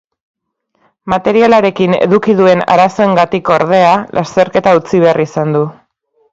Materialarekin 1.13 1.93
eduki 2.07 2.35
duen 2.41 2.65
arazoengatik, 2.77 3.53
ordea, 3.59 3.93
lasterketa 4.21 4.77
utzi 4.83 5.07
behar 5.07 5.25
izan 5.29 5.57
du. 5.61 5.65